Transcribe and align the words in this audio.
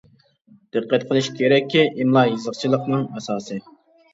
دىققەت 0.77 1.05
قىلىش 1.09 1.29
كېرەككى، 1.35 1.85
ئىملا 1.91 2.25
يېزىقچىلىقنىڭ 2.31 3.05
ئاساسى. 3.13 3.63